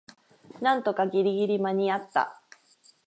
[0.61, 2.41] なんとかギリギリ間にあった